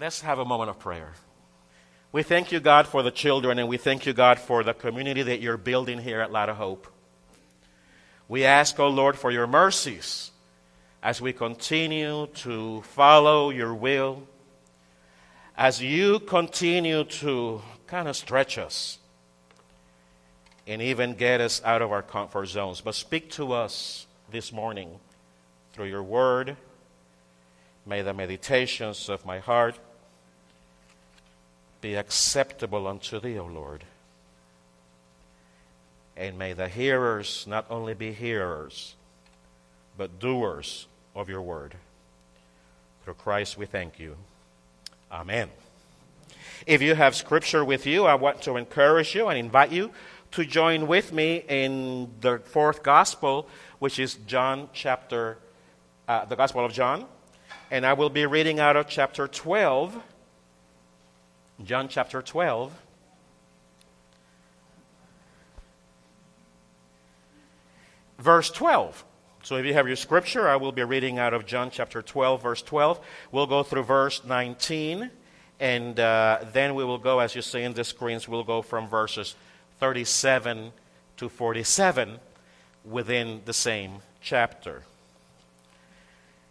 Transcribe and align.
Let's 0.00 0.20
have 0.20 0.38
a 0.38 0.44
moment 0.44 0.70
of 0.70 0.78
prayer. 0.78 1.14
We 2.12 2.22
thank 2.22 2.52
you, 2.52 2.60
God, 2.60 2.86
for 2.86 3.02
the 3.02 3.10
children, 3.10 3.58
and 3.58 3.68
we 3.68 3.78
thank 3.78 4.06
you, 4.06 4.12
God, 4.12 4.38
for 4.38 4.62
the 4.62 4.72
community 4.72 5.22
that 5.22 5.40
you're 5.40 5.56
building 5.56 5.98
here 5.98 6.20
at 6.20 6.30
Light 6.30 6.48
of 6.48 6.56
Hope. 6.56 6.86
We 8.28 8.44
ask, 8.44 8.78
O 8.78 8.84
oh 8.84 8.90
Lord, 8.90 9.18
for 9.18 9.32
your 9.32 9.48
mercies 9.48 10.30
as 11.02 11.20
we 11.20 11.32
continue 11.32 12.28
to 12.28 12.82
follow 12.82 13.50
your 13.50 13.74
will, 13.74 14.22
as 15.56 15.82
you 15.82 16.20
continue 16.20 17.02
to 17.02 17.60
kind 17.88 18.06
of 18.06 18.14
stretch 18.14 18.56
us 18.56 18.98
and 20.68 20.80
even 20.80 21.14
get 21.14 21.40
us 21.40 21.60
out 21.64 21.82
of 21.82 21.90
our 21.90 22.02
comfort 22.02 22.46
zones. 22.46 22.80
But 22.80 22.94
speak 22.94 23.32
to 23.32 23.52
us 23.52 24.06
this 24.30 24.52
morning 24.52 25.00
through 25.72 25.86
your 25.86 26.04
word. 26.04 26.56
May 27.84 28.02
the 28.02 28.14
meditations 28.14 29.08
of 29.08 29.26
my 29.26 29.40
heart 29.40 29.76
be 31.80 31.94
acceptable 31.94 32.86
unto 32.86 33.20
thee, 33.20 33.38
O 33.38 33.46
Lord. 33.46 33.84
And 36.16 36.38
may 36.38 36.52
the 36.52 36.68
hearers 36.68 37.46
not 37.46 37.66
only 37.70 37.94
be 37.94 38.12
hearers, 38.12 38.96
but 39.96 40.18
doers 40.18 40.86
of 41.14 41.28
your 41.28 41.42
word. 41.42 41.74
Through 43.04 43.14
Christ 43.14 43.56
we 43.56 43.66
thank 43.66 43.98
you. 43.98 44.16
Amen. 45.10 45.48
If 46.66 46.82
you 46.82 46.94
have 46.94 47.14
scripture 47.14 47.64
with 47.64 47.86
you, 47.86 48.04
I 48.04 48.14
want 48.14 48.42
to 48.42 48.56
encourage 48.56 49.14
you 49.14 49.28
and 49.28 49.38
invite 49.38 49.70
you 49.70 49.90
to 50.32 50.44
join 50.44 50.86
with 50.86 51.12
me 51.12 51.44
in 51.48 52.10
the 52.20 52.38
fourth 52.38 52.82
gospel, 52.82 53.48
which 53.78 53.98
is 53.98 54.14
John 54.26 54.68
chapter, 54.72 55.38
uh, 56.06 56.24
the 56.24 56.36
Gospel 56.36 56.64
of 56.64 56.72
John. 56.72 57.06
And 57.70 57.86
I 57.86 57.92
will 57.92 58.10
be 58.10 58.26
reading 58.26 58.60
out 58.60 58.76
of 58.76 58.88
chapter 58.88 59.28
12, 59.28 60.02
John 61.64 61.88
chapter 61.88 62.22
12. 62.22 62.72
Verse 68.18 68.50
12. 68.50 69.04
So 69.42 69.56
if 69.56 69.66
you 69.66 69.74
have 69.74 69.86
your 69.86 69.96
scripture, 69.96 70.48
I 70.48 70.56
will 70.56 70.72
be 70.72 70.82
reading 70.82 71.18
out 71.18 71.34
of 71.34 71.46
John 71.46 71.70
chapter 71.70 72.02
12, 72.02 72.42
verse 72.42 72.62
12. 72.62 73.00
We'll 73.32 73.46
go 73.46 73.62
through 73.62 73.84
verse 73.84 74.24
19, 74.24 75.10
and 75.58 76.00
uh, 76.00 76.40
then 76.52 76.74
we 76.74 76.84
will 76.84 76.98
go, 76.98 77.20
as 77.20 77.34
you 77.34 77.42
see 77.42 77.62
in 77.62 77.72
the 77.72 77.84
screens, 77.84 78.28
we'll 78.28 78.44
go 78.44 78.62
from 78.62 78.88
verses 78.88 79.34
37 79.80 80.72
to 81.16 81.28
47 81.28 82.18
within 82.84 83.40
the 83.44 83.52
same 83.52 84.02
chapter. 84.20 84.82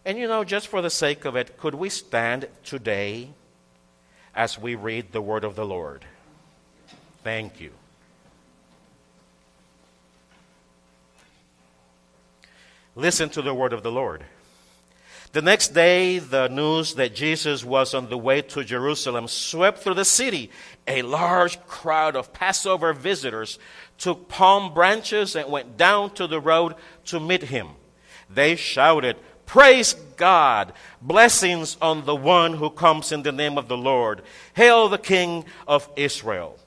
And 0.06 0.18
you 0.18 0.28
know, 0.28 0.44
just 0.44 0.68
for 0.68 0.82
the 0.82 0.90
sake 0.90 1.26
of 1.26 1.36
it, 1.36 1.58
could 1.58 1.76
we 1.76 1.90
stand 1.90 2.48
today 2.64 3.30
as 4.38 4.60
we 4.60 4.76
read 4.76 5.12
the 5.12 5.22
word 5.22 5.44
of 5.44 5.56
the 5.56 5.66
Lord? 5.66 6.06
Thank 7.24 7.60
you. 7.60 7.72
Listen 12.96 13.30
to 13.30 13.42
the 13.42 13.54
word 13.54 13.74
of 13.74 13.82
the 13.84 13.92
Lord. 13.92 14.24
The 15.34 15.42
next 15.42 15.70
day, 15.74 16.20
the 16.20 16.48
news 16.48 16.94
that 16.96 17.14
Jesus 17.14 17.66
was 17.66 17.94
on 17.94 18.10
the 18.10 18.18
way 18.18 18.42
to 18.44 18.64
Jerusalem 18.64 19.28
swept 19.28 19.80
through 19.80 19.96
the 19.96 20.06
city. 20.06 20.52
A 20.88 21.02
large 21.02 21.60
crowd 21.66 22.16
of 22.16 22.32
Passover 22.32 22.94
visitors 22.94 23.60
took 23.98 24.30
palm 24.30 24.74
branches 24.74 25.36
and 25.36 25.52
went 25.52 25.78
down 25.78 26.12
to 26.12 26.28
the 26.28 26.40
road 26.40 26.76
to 27.06 27.20
meet 27.20 27.44
him. 27.44 27.70
They 28.30 28.56
shouted, 28.56 29.18
Praise 29.48 29.96
God! 30.18 30.74
Blessings 31.02 31.78
on 31.82 32.06
the 32.06 32.16
one 32.16 32.54
who 32.54 32.70
comes 32.70 33.12
in 33.12 33.24
the 33.24 33.32
name 33.32 33.58
of 33.58 33.68
the 33.68 33.78
Lord. 33.78 34.22
Hail 34.54 34.88
the 34.90 35.00
King 35.00 35.46
of 35.68 35.90
Israel. 35.96 36.60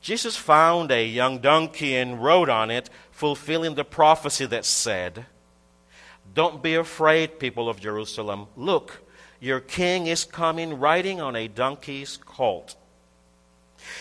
Jesus 0.00 0.36
found 0.36 0.90
a 0.90 1.04
young 1.04 1.40
donkey 1.40 1.94
and 1.96 2.24
rode 2.24 2.48
on 2.48 2.70
it, 2.70 2.88
fulfilling 3.10 3.74
the 3.74 3.84
prophecy 3.84 4.46
that 4.46 4.64
said, 4.64 5.26
don't 6.34 6.62
be 6.62 6.74
afraid, 6.74 7.38
people 7.38 7.68
of 7.68 7.80
Jerusalem. 7.80 8.46
Look, 8.56 9.02
your 9.40 9.60
king 9.60 10.06
is 10.06 10.24
coming 10.24 10.78
riding 10.78 11.20
on 11.20 11.36
a 11.36 11.48
donkey's 11.48 12.16
colt. 12.16 12.76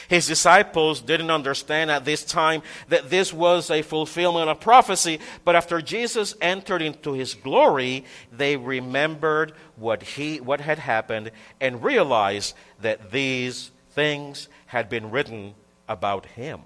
His 0.08 0.28
disciples 0.28 1.02
didn't 1.02 1.32
understand 1.32 1.92
at 1.92 2.06
this 2.06 2.24
time 2.24 2.62
that 2.90 3.10
this 3.10 3.34
was 3.34 3.70
a 3.70 3.82
fulfillment 3.82 4.50
of 4.50 4.60
prophecy, 4.60 5.20
but 5.44 5.56
after 5.56 5.82
Jesus 5.82 6.36
entered 6.42 6.82
into 6.82 7.14
his 7.14 7.34
glory, 7.34 8.06
they 8.32 8.58
remembered 8.58 9.54
what, 9.76 10.04
he, 10.04 10.40
what 10.40 10.62
had 10.62 10.80
happened 10.80 11.32
and 11.60 11.84
realized 11.84 12.56
that 12.82 13.12
these 13.12 13.72
things 13.92 14.48
had 14.68 14.90
been 14.90 15.12
written 15.12 15.54
about 15.88 16.26
him. 16.26 16.62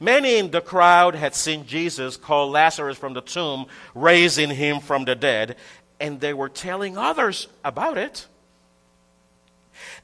Many 0.00 0.38
in 0.38 0.50
the 0.50 0.60
crowd 0.60 1.14
had 1.14 1.34
seen 1.34 1.66
Jesus 1.66 2.16
call 2.16 2.50
Lazarus 2.50 2.96
from 2.96 3.12
the 3.12 3.20
tomb, 3.20 3.66
raising 3.94 4.50
him 4.50 4.80
from 4.80 5.04
the 5.04 5.14
dead, 5.14 5.56
and 6.00 6.20
they 6.20 6.32
were 6.32 6.48
telling 6.48 6.96
others 6.96 7.48
about 7.64 7.98
it. 7.98 8.26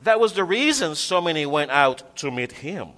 That 0.03 0.21
was 0.21 0.33
the 0.33 0.45
reason 0.45 0.95
so 0.95 1.21
many 1.21 1.47
went 1.47 1.71
out 1.71 2.17
to 2.19 2.31
meet 2.31 2.53
him, 2.53 2.89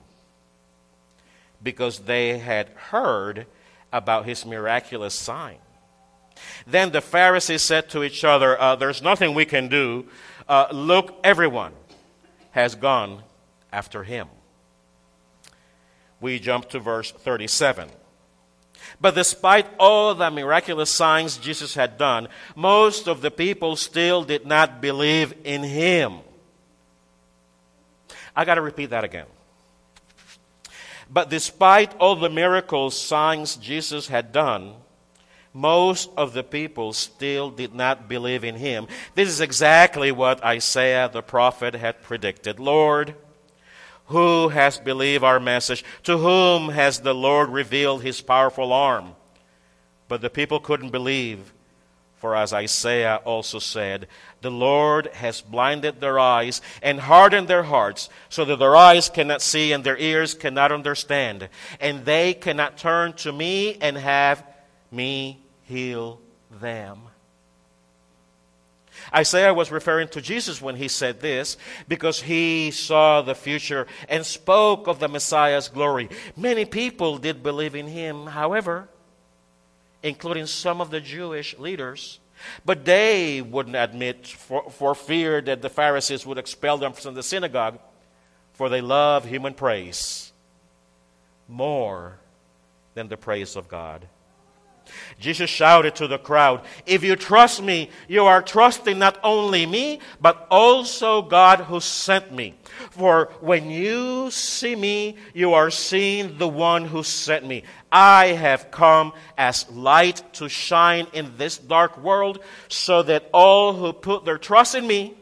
because 1.62 2.00
they 2.00 2.38
had 2.38 2.68
heard 2.68 3.46
about 3.92 4.26
his 4.26 4.44
miraculous 4.44 5.14
sign. 5.14 5.58
Then 6.66 6.90
the 6.90 7.00
Pharisees 7.00 7.62
said 7.62 7.90
to 7.90 8.02
each 8.02 8.24
other, 8.24 8.60
uh, 8.60 8.76
There's 8.76 9.02
nothing 9.02 9.34
we 9.34 9.44
can 9.44 9.68
do. 9.68 10.06
Uh, 10.48 10.66
look, 10.72 11.18
everyone 11.22 11.72
has 12.50 12.74
gone 12.74 13.22
after 13.72 14.02
him 14.02 14.28
we 16.24 16.38
jump 16.38 16.70
to 16.70 16.78
verse 16.78 17.10
37. 17.10 17.90
But 18.98 19.14
despite 19.14 19.66
all 19.78 20.14
the 20.14 20.30
miraculous 20.30 20.88
signs 20.88 21.36
Jesus 21.36 21.74
had 21.74 21.98
done, 21.98 22.28
most 22.56 23.06
of 23.08 23.20
the 23.20 23.30
people 23.30 23.76
still 23.76 24.24
did 24.24 24.46
not 24.46 24.80
believe 24.80 25.34
in 25.44 25.62
him. 25.62 26.20
I 28.36 28.44
got 28.44 28.54
to 28.56 28.60
repeat 28.60 28.90
that 28.90 29.04
again. 29.04 29.26
But 31.08 31.30
despite 31.30 31.94
all 31.98 32.16
the 32.16 32.30
miracles, 32.30 33.00
signs 33.00 33.56
Jesus 33.56 34.08
had 34.08 34.32
done, 34.32 34.74
most 35.52 36.10
of 36.16 36.32
the 36.32 36.42
people 36.42 36.92
still 36.92 37.50
did 37.50 37.74
not 37.74 38.08
believe 38.08 38.42
in 38.42 38.56
him. 38.56 38.88
This 39.14 39.28
is 39.28 39.40
exactly 39.40 40.10
what 40.10 40.44
Isaiah 40.44 41.08
the 41.12 41.22
prophet 41.22 41.74
had 41.74 42.02
predicted. 42.02 42.58
Lord, 42.58 43.14
who 44.06 44.48
has 44.48 44.78
believed 44.78 45.22
our 45.22 45.38
message? 45.38 45.84
To 46.02 46.18
whom 46.18 46.70
has 46.70 47.00
the 47.00 47.14
Lord 47.14 47.50
revealed 47.50 48.02
his 48.02 48.20
powerful 48.20 48.72
arm? 48.72 49.14
But 50.08 50.20
the 50.20 50.28
people 50.28 50.58
couldn't 50.58 50.90
believe. 50.90 51.53
For 52.24 52.34
as 52.34 52.54
Isaiah 52.54 53.20
also 53.26 53.58
said, 53.58 54.08
the 54.40 54.50
Lord 54.50 55.08
has 55.08 55.42
blinded 55.42 56.00
their 56.00 56.18
eyes 56.18 56.62
and 56.80 56.98
hardened 56.98 57.48
their 57.48 57.64
hearts, 57.64 58.08
so 58.30 58.46
that 58.46 58.58
their 58.58 58.74
eyes 58.74 59.10
cannot 59.10 59.42
see 59.42 59.72
and 59.72 59.84
their 59.84 59.98
ears 59.98 60.32
cannot 60.32 60.72
understand, 60.72 61.50
and 61.80 62.06
they 62.06 62.32
cannot 62.32 62.78
turn 62.78 63.12
to 63.16 63.30
me 63.30 63.76
and 63.78 63.98
have 63.98 64.42
me 64.90 65.38
heal 65.64 66.18
them. 66.50 67.00
Isaiah 69.14 69.52
was 69.52 69.70
referring 69.70 70.08
to 70.08 70.22
Jesus 70.22 70.62
when 70.62 70.76
he 70.76 70.88
said 70.88 71.20
this 71.20 71.58
because 71.88 72.22
he 72.22 72.70
saw 72.70 73.20
the 73.20 73.34
future 73.34 73.86
and 74.08 74.24
spoke 74.24 74.86
of 74.86 74.98
the 74.98 75.08
Messiah's 75.08 75.68
glory. 75.68 76.08
Many 76.38 76.64
people 76.64 77.18
did 77.18 77.42
believe 77.42 77.74
in 77.74 77.88
him, 77.88 78.28
however, 78.28 78.88
including 80.04 80.46
some 80.46 80.80
of 80.80 80.90
the 80.90 81.00
Jewish 81.00 81.58
leaders. 81.58 82.20
But 82.64 82.84
they 82.84 83.40
wouldn't 83.40 83.74
admit 83.74 84.26
for, 84.26 84.70
for 84.70 84.94
fear 84.94 85.40
that 85.40 85.62
the 85.62 85.70
Pharisees 85.70 86.26
would 86.26 86.36
expel 86.38 86.78
them 86.78 86.92
from 86.92 87.14
the 87.14 87.22
synagogue, 87.22 87.78
for 88.52 88.68
they 88.68 88.82
love 88.82 89.24
human 89.24 89.54
praise 89.54 90.32
more 91.48 92.18
than 92.94 93.08
the 93.08 93.16
praise 93.16 93.56
of 93.56 93.68
God. 93.68 94.06
Jesus 95.18 95.48
shouted 95.48 95.94
to 95.96 96.06
the 96.06 96.18
crowd, 96.18 96.62
If 96.86 97.02
you 97.02 97.16
trust 97.16 97.62
me, 97.62 97.90
you 98.08 98.24
are 98.24 98.42
trusting 98.42 98.98
not 98.98 99.18
only 99.22 99.66
me, 99.66 100.00
but 100.20 100.46
also 100.50 101.22
God 101.22 101.60
who 101.60 101.80
sent 101.80 102.32
me. 102.32 102.54
For 102.90 103.30
when 103.40 103.70
you 103.70 104.30
see 104.30 104.76
me, 104.76 105.16
you 105.32 105.54
are 105.54 105.70
seeing 105.70 106.38
the 106.38 106.48
one 106.48 106.84
who 106.84 107.02
sent 107.02 107.46
me. 107.46 107.62
I 107.90 108.26
have 108.26 108.70
come 108.70 109.12
as 109.38 109.70
light 109.70 110.22
to 110.34 110.48
shine 110.48 111.06
in 111.12 111.36
this 111.36 111.58
dark 111.58 111.96
world, 111.98 112.40
so 112.68 113.02
that 113.04 113.28
all 113.32 113.72
who 113.72 113.92
put 113.92 114.24
their 114.24 114.38
trust 114.38 114.74
in 114.74 114.86
me 114.86 115.14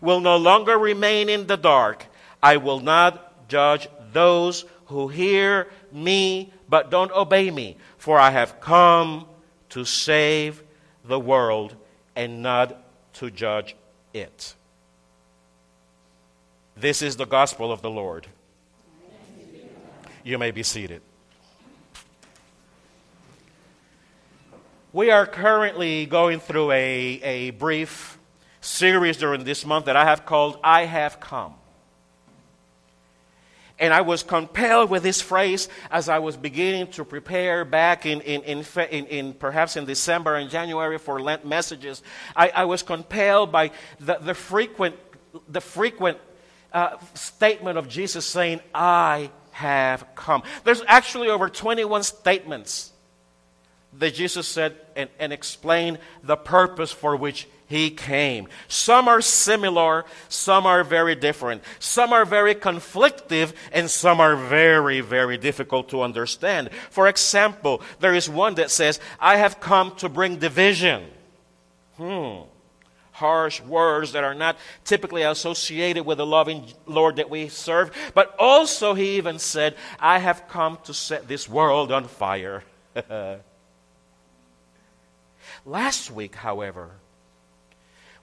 will 0.00 0.20
no 0.20 0.36
longer 0.36 0.76
remain 0.78 1.28
in 1.28 1.46
the 1.46 1.56
dark. 1.56 2.06
I 2.42 2.58
will 2.58 2.80
not 2.80 3.48
judge 3.48 3.88
those 4.12 4.64
who 4.86 5.08
hear 5.08 5.68
me 5.90 6.52
but 6.72 6.90
don't 6.90 7.12
obey 7.12 7.50
me 7.50 7.76
for 8.02 8.18
I 8.18 8.30
have 8.30 8.60
come 8.60 9.26
to 9.68 9.84
save 9.84 10.64
the 11.04 11.20
world 11.20 11.76
and 12.16 12.42
not 12.42 12.82
to 13.12 13.30
judge 13.30 13.76
it. 14.12 14.56
This 16.76 17.00
is 17.00 17.14
the 17.14 17.26
gospel 17.26 17.70
of 17.70 17.80
the 17.80 17.90
Lord. 17.90 18.26
You 20.24 20.36
may 20.36 20.50
be 20.50 20.64
seated. 20.64 21.00
We 24.92 25.12
are 25.12 25.24
currently 25.24 26.06
going 26.06 26.40
through 26.40 26.72
a, 26.72 27.20
a 27.22 27.50
brief 27.50 28.18
series 28.60 29.16
during 29.16 29.44
this 29.44 29.64
month 29.64 29.84
that 29.84 29.94
I 29.94 30.06
have 30.06 30.26
called 30.26 30.58
I 30.64 30.86
Have 30.86 31.20
Come. 31.20 31.54
And 33.82 33.92
I 33.92 34.02
was 34.02 34.22
compelled 34.22 34.90
with 34.90 35.02
this 35.02 35.20
phrase 35.20 35.68
as 35.90 36.08
I 36.08 36.20
was 36.20 36.36
beginning 36.36 36.86
to 36.92 37.04
prepare 37.04 37.64
back 37.64 38.06
in, 38.06 38.20
in, 38.20 38.42
in, 38.42 38.64
in, 38.90 39.06
in 39.06 39.34
perhaps 39.34 39.76
in 39.76 39.86
December 39.86 40.36
and 40.36 40.48
January 40.48 40.98
for 40.98 41.20
Lent 41.20 41.44
messages. 41.44 42.00
I, 42.36 42.50
I 42.50 42.64
was 42.66 42.84
compelled 42.84 43.50
by 43.50 43.72
the, 43.98 44.18
the 44.20 44.34
frequent, 44.34 44.94
the 45.48 45.60
frequent 45.60 46.18
uh, 46.72 46.96
statement 47.14 47.76
of 47.76 47.88
Jesus 47.88 48.24
saying, 48.24 48.60
I 48.72 49.32
have 49.50 50.06
come. 50.14 50.44
There's 50.62 50.84
actually 50.86 51.28
over 51.28 51.48
21 51.48 52.04
statements 52.04 52.92
that 53.94 54.14
Jesus 54.14 54.46
said 54.46 54.76
and, 54.94 55.10
and 55.18 55.32
explained 55.32 55.98
the 56.22 56.36
purpose 56.36 56.92
for 56.92 57.16
which 57.16 57.48
he 57.72 57.88
came. 57.90 58.48
Some 58.68 59.08
are 59.08 59.22
similar, 59.22 60.04
some 60.28 60.66
are 60.66 60.84
very 60.84 61.14
different. 61.14 61.62
Some 61.78 62.12
are 62.12 62.26
very 62.26 62.54
conflictive, 62.54 63.54
and 63.72 63.90
some 63.90 64.20
are 64.20 64.36
very, 64.36 65.00
very 65.00 65.38
difficult 65.38 65.88
to 65.88 66.02
understand. 66.02 66.68
For 66.90 67.08
example, 67.08 67.80
there 67.98 68.12
is 68.14 68.28
one 68.28 68.56
that 68.56 68.70
says, 68.70 69.00
I 69.18 69.38
have 69.38 69.58
come 69.58 69.96
to 69.96 70.10
bring 70.10 70.36
division. 70.36 71.04
Hmm. 71.96 72.42
Harsh 73.12 73.62
words 73.62 74.12
that 74.12 74.22
are 74.22 74.34
not 74.34 74.58
typically 74.84 75.22
associated 75.22 76.04
with 76.04 76.18
the 76.18 76.26
loving 76.26 76.66
Lord 76.84 77.16
that 77.16 77.30
we 77.30 77.48
serve. 77.48 77.90
But 78.14 78.34
also, 78.38 78.92
he 78.92 79.16
even 79.16 79.38
said, 79.38 79.76
I 79.98 80.18
have 80.18 80.46
come 80.46 80.78
to 80.84 80.92
set 80.92 81.26
this 81.26 81.48
world 81.48 81.90
on 81.90 82.04
fire. 82.04 82.64
Last 85.64 86.10
week, 86.10 86.34
however, 86.34 86.90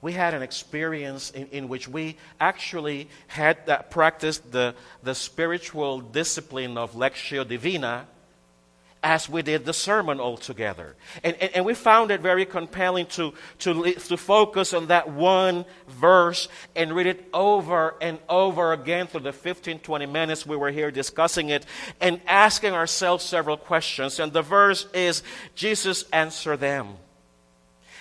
we 0.01 0.13
had 0.13 0.33
an 0.33 0.41
experience 0.41 1.31
in, 1.31 1.47
in 1.47 1.67
which 1.67 1.87
we 1.87 2.15
actually 2.39 3.09
had 3.27 3.89
practiced 3.89 4.51
the, 4.51 4.73
the 5.03 5.13
spiritual 5.13 5.99
discipline 5.99 6.77
of 6.77 6.93
Lectio 6.93 7.47
Divina 7.47 8.07
as 9.01 9.29
we 9.29 9.41
did 9.41 9.65
the 9.65 9.73
sermon 9.73 10.19
altogether. 10.19 10.95
And, 11.23 11.35
and, 11.37 11.55
and, 11.55 11.65
we 11.65 11.73
found 11.73 12.11
it 12.11 12.19
very 12.19 12.45
compelling 12.45 13.05
to, 13.07 13.33
to, 13.59 13.93
to 13.93 14.17
focus 14.17 14.73
on 14.73 14.87
that 14.87 15.09
one 15.09 15.63
verse 15.87 16.49
and 16.75 16.93
read 16.93 17.07
it 17.07 17.25
over 17.33 17.95
and 18.01 18.19
over 18.27 18.73
again 18.73 19.07
for 19.07 19.19
the 19.19 19.31
15, 19.31 19.79
20 19.79 20.05
minutes 20.05 20.45
we 20.45 20.57
were 20.57 20.71
here 20.71 20.91
discussing 20.91 21.49
it 21.49 21.65
and 22.01 22.19
asking 22.27 22.73
ourselves 22.73 23.23
several 23.23 23.55
questions. 23.55 24.19
And 24.19 24.33
the 24.33 24.41
verse 24.41 24.85
is 24.93 25.23
Jesus 25.55 26.03
answered 26.11 26.59
them. 26.59 26.95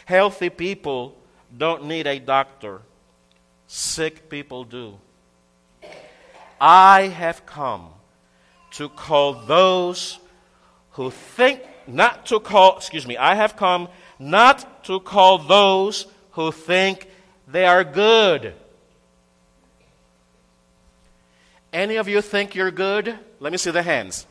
Healthy 0.04 0.50
people 0.50 1.17
don't 1.56 1.86
need 1.86 2.06
a 2.06 2.18
doctor, 2.18 2.80
sick 3.66 4.28
people 4.28 4.64
do. 4.64 4.98
I 6.60 7.02
have 7.08 7.46
come 7.46 7.90
to 8.72 8.88
call 8.88 9.34
those 9.34 10.18
who 10.92 11.10
think, 11.10 11.62
not 11.86 12.26
to 12.26 12.40
call, 12.40 12.76
excuse 12.76 13.06
me, 13.06 13.16
I 13.16 13.34
have 13.34 13.56
come 13.56 13.88
not 14.18 14.84
to 14.84 15.00
call 15.00 15.38
those 15.38 16.06
who 16.32 16.52
think 16.52 17.08
they 17.46 17.64
are 17.64 17.84
good. 17.84 18.54
Any 21.72 21.96
of 21.96 22.08
you 22.08 22.20
think 22.20 22.54
you're 22.54 22.70
good? 22.70 23.18
Let 23.40 23.52
me 23.52 23.58
see 23.58 23.70
the 23.70 23.82
hands. 23.82 24.26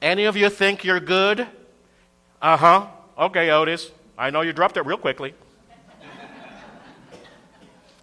Any 0.00 0.24
of 0.24 0.36
you 0.36 0.48
think 0.48 0.84
you're 0.84 1.00
good? 1.00 1.46
Uh 2.40 2.56
huh. 2.56 2.86
Okay, 3.18 3.50
Otis. 3.50 3.90
I 4.16 4.30
know 4.30 4.40
you 4.40 4.52
dropped 4.52 4.76
it 4.76 4.86
real 4.86 4.96
quickly. 4.96 5.34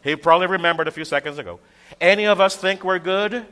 He 0.09 0.15
probably 0.15 0.47
remembered 0.47 0.87
a 0.87 0.91
few 0.91 1.05
seconds 1.05 1.37
ago. 1.37 1.59
Any 2.01 2.25
of 2.25 2.41
us 2.41 2.55
think 2.55 2.83
we're 2.83 2.99
good? 2.99 3.45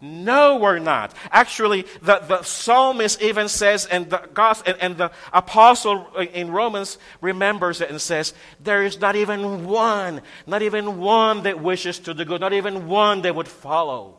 No, 0.00 0.56
we're 0.56 0.80
not. 0.80 1.14
Actually, 1.30 1.86
the, 2.02 2.18
the 2.18 2.42
psalmist 2.42 3.22
even 3.22 3.48
says, 3.48 3.86
and 3.86 4.10
the, 4.10 4.28
gospel, 4.34 4.72
and, 4.72 4.82
and 4.82 4.96
the 4.98 5.10
apostle 5.32 6.06
in 6.16 6.50
Romans 6.50 6.98
remembers 7.22 7.80
it 7.80 7.88
and 7.88 7.98
says, 7.98 8.34
there 8.60 8.82
is 8.82 9.00
not 9.00 9.16
even 9.16 9.64
one, 9.64 10.20
not 10.46 10.60
even 10.60 10.98
one 10.98 11.44
that 11.44 11.62
wishes 11.62 12.00
to 12.00 12.12
do 12.12 12.24
good, 12.26 12.42
not 12.42 12.52
even 12.52 12.86
one 12.86 13.22
that 13.22 13.34
would 13.34 13.48
follow. 13.48 14.18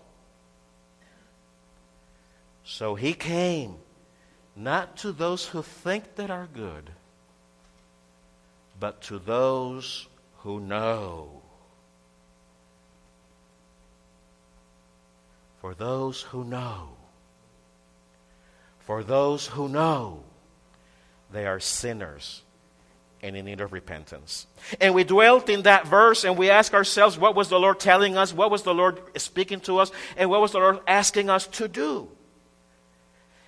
So 2.63 2.95
he 2.95 3.13
came, 3.13 3.75
not 4.55 4.97
to 4.97 5.11
those 5.11 5.45
who 5.45 5.61
think 5.61 6.15
that 6.15 6.31
are 6.31 6.47
good, 6.51 6.89
but 8.79 9.01
to 9.03 9.19
those 9.19 10.07
who 10.37 10.59
know 10.59 11.43
For 15.65 15.73
those 15.73 16.21
who 16.21 16.43
know, 16.43 16.89
for 18.81 19.03
those 19.03 19.47
who 19.47 19.67
know 19.67 20.21
they 21.31 21.47
are 21.47 21.59
sinners 21.59 22.43
and 23.23 23.35
in 23.35 23.45
need 23.45 23.61
of 23.61 23.73
repentance. 23.73 24.45
And 24.79 24.93
we 24.93 25.03
dwelt 25.03 25.49
in 25.49 25.63
that 25.63 25.87
verse 25.87 26.23
and 26.23 26.37
we 26.37 26.51
ask 26.51 26.75
ourselves, 26.75 27.17
what 27.17 27.33
was 27.33 27.49
the 27.49 27.59
Lord 27.59 27.79
telling 27.79 28.15
us? 28.15 28.31
What 28.31 28.51
was 28.51 28.61
the 28.61 28.75
Lord 28.75 29.01
speaking 29.19 29.59
to 29.61 29.79
us? 29.79 29.91
And 30.17 30.29
what 30.29 30.39
was 30.39 30.51
the 30.51 30.59
Lord 30.59 30.81
asking 30.87 31.31
us 31.31 31.47
to 31.47 31.67
do? 31.67 32.09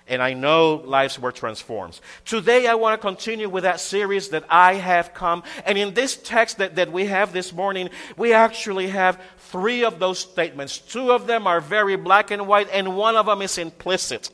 and 0.08 0.22
I 0.22 0.32
know 0.32 0.82
lives 0.84 1.18
were 1.18 1.32
transformed. 1.32 2.00
Today, 2.24 2.66
I 2.66 2.74
want 2.74 3.00
to 3.00 3.06
continue 3.06 3.48
with 3.48 3.64
that 3.64 3.78
series 3.78 4.30
that 4.30 4.44
I 4.48 4.74
have 4.74 5.14
come. 5.14 5.42
And 5.66 5.76
in 5.76 5.94
this 5.94 6.16
text 6.16 6.58
that, 6.58 6.76
that 6.76 6.90
we 6.90 7.06
have 7.06 7.32
this 7.32 7.52
morning, 7.52 7.90
we 8.16 8.32
actually 8.32 8.88
have 8.88 9.20
three 9.50 9.84
of 9.84 9.98
those 9.98 10.18
statements. 10.18 10.78
Two 10.78 11.12
of 11.12 11.26
them 11.26 11.46
are 11.46 11.60
very 11.60 11.96
black 11.96 12.30
and 12.30 12.46
white, 12.46 12.68
and 12.72 12.96
one 12.96 13.16
of 13.16 13.26
them 13.26 13.42
is 13.42 13.58
implicit. 13.58 14.30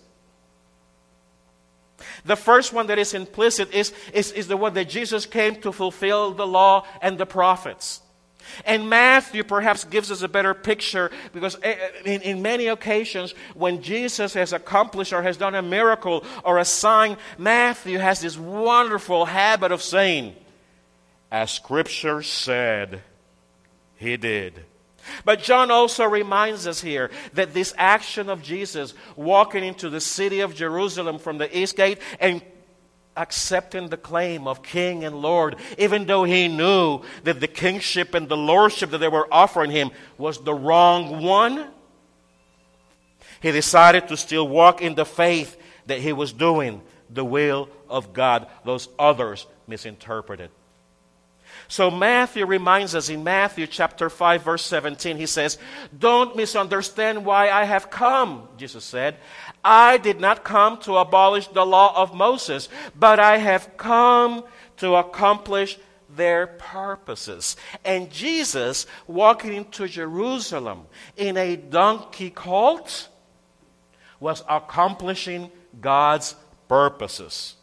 The 2.25 2.37
first 2.37 2.73
one 2.73 2.89
that 2.89 2.99
is 2.99 3.15
implicit 3.15 3.73
is, 3.73 3.93
is, 4.13 4.33
is 4.33 4.49
the 4.49 4.57
one 4.57 4.75
that 4.75 4.89
Jesus 4.89 5.27
came 5.27 5.61
to 5.63 5.73
fulfill 5.73 6.33
the 6.33 6.47
law 6.47 6.87
and 7.01 7.19
the 7.19 7.27
prophets. 7.27 8.01
And 8.65 8.91
Matthew 8.91 9.43
perhaps 9.43 9.85
gives 9.85 10.11
us 10.11 10.23
a 10.23 10.29
better 10.29 10.53
picture 10.53 11.11
because 11.33 11.57
eh, 11.63 11.77
eh, 11.79 11.89
in, 12.05 12.21
in, 12.23 12.43
many 12.43 12.67
occasions 12.67 13.35
when 13.55 13.81
Jesus 13.81 14.35
has 14.35 14.53
accomplished 14.53 15.15
or 15.15 15.23
has 15.23 15.39
done 15.39 15.55
a 15.55 15.63
miracle 15.63 16.25
or 16.45 16.59
a 16.59 16.65
sign, 16.65 17.17
Matthew 17.39 17.99
has 17.99 18.21
this 18.21 18.37
wonderful 18.37 19.25
habit 19.25 19.73
of 19.73 19.81
saying, 19.81 20.35
as 21.31 21.53
Scripture 21.53 22.23
said, 22.23 23.01
he 23.97 24.19
did. 24.19 24.65
But 25.25 25.43
John 25.43 25.71
also 25.71 26.05
reminds 26.05 26.67
us 26.67 26.81
here 26.81 27.11
that 27.35 27.55
this 27.55 27.75
action 27.77 28.29
of 28.29 28.43
Jesus 28.43 28.95
walking 29.17 29.65
into 29.65 29.91
the 29.91 30.01
city 30.01 30.41
of 30.41 30.55
Jerusalem 30.55 31.19
from 31.19 31.39
the 31.39 31.57
east 31.57 31.77
gate 31.77 31.99
and 32.21 32.43
accepting 33.17 33.89
the 33.89 33.97
claim 33.97 34.47
of 34.49 34.63
king 34.63 35.05
and 35.05 35.17
lord, 35.17 35.57
even 35.79 36.07
though 36.07 36.25
he 36.25 36.49
knew 36.49 37.01
that 37.23 37.41
the 37.41 37.49
kingship 37.49 38.15
and 38.15 38.29
the 38.29 38.37
lordship 38.37 38.91
that 38.91 38.99
they 38.99 39.09
were 39.09 39.29
offering 39.33 39.71
him 39.71 39.91
was 40.19 40.43
the 40.43 40.55
wrong 40.55 41.23
one. 41.23 41.69
He 43.41 43.53
decided 43.53 44.09
to 44.09 44.17
still 44.17 44.49
walk 44.49 44.81
in 44.83 44.95
the 44.95 45.05
faith 45.05 45.57
that 45.87 46.01
he 46.01 46.13
was 46.13 46.33
doing 46.33 46.83
the 47.11 47.25
will 47.25 47.69
of 47.89 48.13
God. 48.13 48.49
Those 48.65 48.89
others 48.99 49.47
misinterpreted. 49.67 50.51
So 51.69 51.91
Matthew 51.91 52.45
reminds 52.47 52.95
us 52.95 53.09
in 53.09 53.25
Matthew 53.25 53.67
chapter 53.67 54.11
5 54.11 54.43
verse 54.43 54.65
17 54.67 55.17
he 55.17 55.27
says, 55.27 55.59
"Don't 55.97 56.37
misunderstand 56.37 57.25
why 57.25 57.51
I 57.51 57.65
have 57.65 57.91
come," 57.91 58.49
Jesus 58.57 58.85
said. 58.85 59.17
"I 59.65 59.97
did 59.97 60.21
not 60.21 60.45
come 60.45 60.79
to 60.79 60.99
abolish 60.99 61.49
the 61.49 61.65
law 61.65 61.95
of 61.97 62.15
Moses, 62.15 62.69
but 62.95 63.19
I 63.19 63.39
have 63.39 63.77
come 63.77 64.45
to 64.77 64.97
accomplish 64.97 65.79
their 66.09 66.47
purposes." 66.47 67.57
And 67.85 68.11
Jesus 68.13 68.87
walking 69.07 69.55
into 69.55 69.89
Jerusalem 69.89 70.87
in 71.17 71.37
a 71.37 71.57
donkey 71.57 72.31
colt 72.31 73.09
was 74.21 74.45
accomplishing 74.49 75.51
God's 75.81 76.35
purposes. 76.69 77.57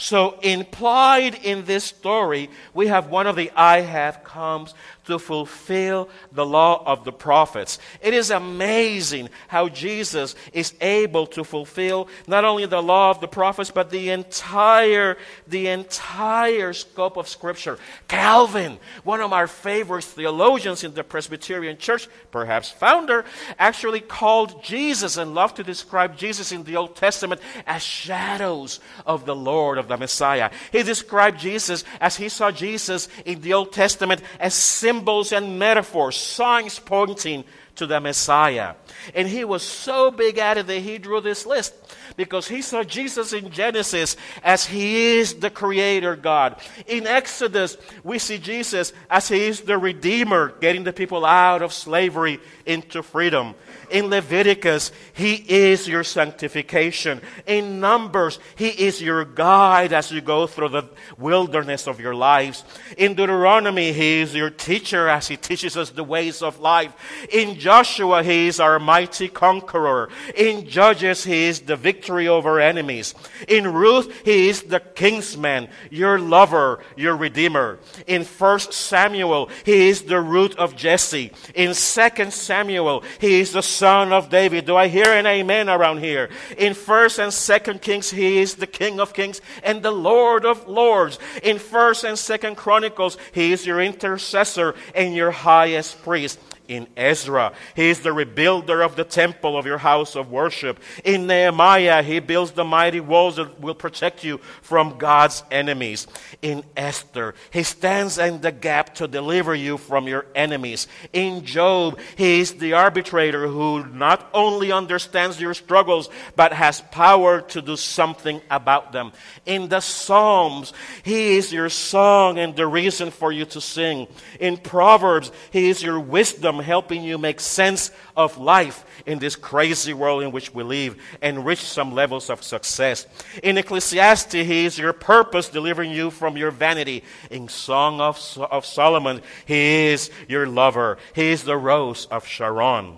So, 0.00 0.38
implied 0.40 1.34
in 1.34 1.66
this 1.66 1.84
story, 1.84 2.48
we 2.72 2.86
have 2.86 3.10
one 3.10 3.26
of 3.26 3.36
the 3.36 3.50
I 3.54 3.82
have 3.82 4.24
comes 4.24 4.72
to 5.10 5.18
fulfill 5.18 6.08
the 6.32 6.46
law 6.46 6.82
of 6.86 7.04
the 7.04 7.12
prophets. 7.12 7.78
It 8.00 8.14
is 8.14 8.30
amazing 8.30 9.28
how 9.48 9.68
Jesus 9.68 10.34
is 10.52 10.74
able 10.80 11.26
to 11.28 11.44
fulfill 11.44 12.08
not 12.26 12.44
only 12.44 12.66
the 12.66 12.82
law 12.82 13.10
of 13.10 13.20
the 13.20 13.28
prophets, 13.28 13.70
but 13.70 13.90
the 13.90 14.10
entire, 14.10 15.16
the 15.46 15.66
entire 15.68 16.72
scope 16.72 17.16
of 17.16 17.28
Scripture. 17.28 17.78
Calvin, 18.08 18.78
one 19.04 19.20
of 19.20 19.32
our 19.32 19.46
favorite 19.46 20.04
theologians 20.04 20.84
in 20.84 20.94
the 20.94 21.04
Presbyterian 21.04 21.76
Church, 21.76 22.08
perhaps 22.30 22.70
founder, 22.70 23.24
actually 23.58 24.00
called 24.00 24.62
Jesus 24.62 25.16
and 25.16 25.34
loved 25.34 25.56
to 25.56 25.64
describe 25.64 26.16
Jesus 26.16 26.52
in 26.52 26.62
the 26.64 26.76
Old 26.76 26.96
Testament 26.96 27.40
as 27.66 27.82
shadows 27.82 28.80
of 29.04 29.26
the 29.26 29.34
Lord, 29.34 29.78
of 29.78 29.88
the 29.88 29.96
Messiah. 29.96 30.50
He 30.70 30.82
described 30.82 31.40
Jesus 31.40 31.84
as 32.00 32.16
he 32.16 32.28
saw 32.28 32.52
Jesus 32.52 33.08
in 33.24 33.40
the 33.40 33.54
Old 33.54 33.72
Testament 33.72 34.22
as 34.38 34.54
symbols 34.54 34.99
and 35.32 35.58
metaphors, 35.58 36.16
signs 36.16 36.78
pointing 36.78 37.44
to 37.76 37.86
the 37.86 38.00
Messiah. 38.00 38.74
And 39.14 39.26
he 39.26 39.44
was 39.44 39.62
so 39.62 40.10
big 40.10 40.38
at 40.38 40.58
it 40.58 40.66
that 40.66 40.80
he 40.80 40.98
drew 40.98 41.20
this 41.20 41.46
list 41.46 41.74
because 42.16 42.46
he 42.46 42.60
saw 42.60 42.82
Jesus 42.82 43.32
in 43.32 43.50
Genesis 43.50 44.16
as 44.42 44.66
he 44.66 45.18
is 45.18 45.34
the 45.34 45.50
creator 45.50 46.16
God. 46.16 46.56
In 46.86 47.06
Exodus, 47.06 47.76
we 48.04 48.18
see 48.18 48.38
Jesus 48.38 48.92
as 49.08 49.28
he 49.28 49.46
is 49.46 49.62
the 49.62 49.78
redeemer, 49.78 50.54
getting 50.60 50.84
the 50.84 50.92
people 50.92 51.24
out 51.24 51.62
of 51.62 51.72
slavery 51.72 52.40
into 52.66 53.02
freedom. 53.02 53.54
In 53.90 54.08
Leviticus, 54.08 54.92
He 55.12 55.34
is 55.34 55.88
your 55.88 56.04
sanctification. 56.04 57.20
In 57.46 57.80
Numbers, 57.80 58.38
He 58.56 58.68
is 58.68 59.02
your 59.02 59.24
guide 59.24 59.92
as 59.92 60.10
you 60.10 60.20
go 60.20 60.46
through 60.46 60.68
the 60.70 60.88
wilderness 61.18 61.86
of 61.86 62.00
your 62.00 62.14
lives. 62.14 62.64
In 62.96 63.14
Deuteronomy, 63.14 63.92
He 63.92 64.20
is 64.20 64.34
your 64.34 64.50
teacher 64.50 65.08
as 65.08 65.28
He 65.28 65.36
teaches 65.36 65.76
us 65.76 65.90
the 65.90 66.04
ways 66.04 66.42
of 66.42 66.60
life. 66.60 66.92
In 67.32 67.58
Joshua, 67.58 68.22
He 68.22 68.48
is 68.48 68.60
our 68.60 68.78
mighty 68.78 69.28
conqueror. 69.28 70.08
In 70.34 70.68
Judges, 70.68 71.24
He 71.24 71.44
is 71.44 71.60
the 71.60 71.76
victory 71.76 72.28
over 72.28 72.60
enemies. 72.60 73.14
In 73.48 73.72
Ruth, 73.72 74.24
He 74.24 74.48
is 74.48 74.62
the 74.62 74.80
kingsman, 74.80 75.68
your 75.90 76.18
lover, 76.18 76.80
your 76.96 77.16
redeemer. 77.16 77.78
In 78.06 78.24
1 78.24 78.60
Samuel, 78.60 79.48
He 79.64 79.88
is 79.88 80.02
the 80.02 80.20
root 80.20 80.56
of 80.56 80.76
Jesse. 80.76 81.32
In 81.54 81.74
2 81.74 82.30
Samuel, 82.30 83.02
He 83.20 83.40
is 83.40 83.52
the 83.52 83.62
son 83.80 84.12
of 84.12 84.28
David. 84.28 84.66
Do 84.66 84.76
I 84.76 84.88
hear 84.88 85.06
an 85.06 85.26
amen 85.26 85.70
around 85.70 86.00
here? 86.00 86.28
In 86.58 86.74
1st 86.74 87.18
and 87.18 87.32
2nd 87.32 87.80
Kings, 87.80 88.10
he 88.10 88.38
is 88.38 88.56
the 88.56 88.66
King 88.66 89.00
of 89.00 89.14
Kings 89.14 89.40
and 89.62 89.82
the 89.82 89.90
Lord 89.90 90.44
of 90.44 90.68
Lords. 90.68 91.18
In 91.42 91.56
1st 91.56 92.04
and 92.04 92.18
2nd 92.18 92.56
Chronicles, 92.56 93.16
he 93.32 93.52
is 93.52 93.64
your 93.64 93.80
intercessor 93.80 94.74
and 94.94 95.14
your 95.14 95.30
highest 95.30 96.02
priest 96.02 96.38
in 96.70 96.86
Ezra. 96.96 97.52
He 97.74 97.90
is 97.90 98.00
the 98.00 98.10
rebuilder 98.10 98.82
of 98.82 98.94
the 98.94 99.04
temple 99.04 99.58
of 99.58 99.66
your 99.66 99.78
house 99.78 100.14
of 100.14 100.30
worship. 100.30 100.78
In 101.04 101.26
Nehemiah, 101.26 102.00
he 102.02 102.20
builds 102.20 102.52
the 102.52 102.64
mighty 102.64 103.00
walls 103.00 103.36
that 103.36 103.60
will 103.60 103.74
protect 103.74 104.22
you 104.22 104.38
from 104.62 104.96
God's 104.96 105.42
enemies. 105.50 106.06
In 106.42 106.62
Esther, 106.76 107.34
he 107.50 107.64
stands 107.64 108.18
in 108.18 108.40
the 108.40 108.52
gap 108.52 108.94
to 108.94 109.08
deliver 109.08 109.52
you 109.52 109.78
from 109.78 110.06
your 110.06 110.26
enemies. 110.36 110.86
In 111.12 111.44
Job, 111.44 111.98
he 112.16 112.40
is 112.40 112.54
the 112.54 112.74
arbitrator 112.74 113.48
who 113.48 113.84
not 113.86 114.30
only 114.32 114.70
understands 114.70 115.40
your 115.40 115.54
struggles, 115.54 116.08
but 116.36 116.52
has 116.52 116.82
power 116.92 117.40
to 117.40 117.60
do 117.60 117.76
something 117.76 118.40
about 118.48 118.92
them. 118.92 119.10
In 119.44 119.68
the 119.68 119.80
Psalms, 119.80 120.72
he 121.02 121.36
is 121.36 121.52
your 121.52 121.68
song 121.68 122.38
and 122.38 122.54
the 122.54 122.68
reason 122.68 123.10
for 123.10 123.32
you 123.32 123.44
to 123.46 123.60
sing. 123.60 124.06
In 124.38 124.56
Proverbs, 124.56 125.32
he 125.50 125.68
is 125.68 125.82
your 125.82 125.98
wisdom 125.98 126.59
helping 126.60 127.02
you 127.02 127.18
make 127.18 127.40
sense 127.40 127.90
of 128.16 128.38
life 128.38 128.84
in 129.06 129.18
this 129.18 129.36
crazy 129.36 129.92
world 129.92 130.22
in 130.22 130.32
which 130.32 130.54
we 130.54 130.62
live 130.62 130.96
and 131.20 131.44
reach 131.44 131.60
some 131.60 131.92
levels 131.92 132.30
of 132.30 132.42
success. 132.42 133.06
In 133.42 133.58
Ecclesiastes, 133.58 134.32
He 134.32 134.64
is 134.64 134.78
your 134.78 134.92
purpose, 134.92 135.48
delivering 135.48 135.90
you 135.90 136.10
from 136.10 136.36
your 136.36 136.50
vanity. 136.50 137.04
In 137.30 137.48
Song 137.48 138.00
of, 138.00 138.16
of 138.50 138.64
Solomon, 138.64 139.22
He 139.46 139.88
is 139.88 140.10
your 140.28 140.46
lover. 140.46 140.98
He 141.14 141.30
is 141.30 141.44
the 141.44 141.56
rose 141.56 142.06
of 142.06 142.26
Sharon. 142.26 142.96